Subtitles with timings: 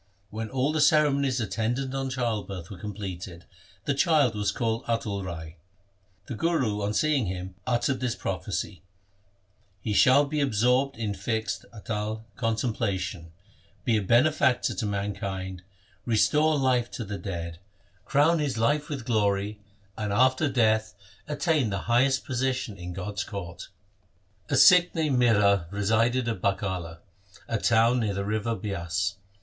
[0.31, 3.45] When all the cere monies attendant on childbirth were completed,
[3.85, 5.57] the child was called Atal Rai.
[6.25, 8.81] The Guru on seeing him uttered this prophecy:'
[9.83, 13.31] He shall be absorbed in fixed (atal) contemplation,
[13.85, 15.61] be a benefactor to mankind,
[16.07, 17.59] restore life to the dead,
[18.03, 20.95] crown his life LIFE OF GURU HAR GOBIND 69 with glory, and after death
[21.27, 23.67] attain the highest position in God's court.'
[24.49, 27.01] A Sikh named Mihra resided at Bakala,
[27.47, 29.17] a town near the river Bias.